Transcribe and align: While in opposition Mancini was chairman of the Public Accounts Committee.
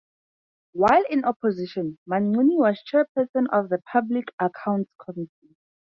While 0.71 1.03
in 1.11 1.25
opposition 1.25 1.99
Mancini 2.07 2.57
was 2.57 2.81
chairman 2.83 3.45
of 3.51 3.69
the 3.69 3.83
Public 3.93 4.29
Accounts 4.39 4.89
Committee. 4.99 5.55